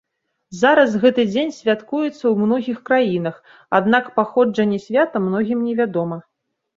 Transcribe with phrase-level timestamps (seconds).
[0.59, 3.35] Зараз гэты дзень святкуецца ў многіх краінах,
[3.81, 6.17] аднак паходжанне свята многім невядома.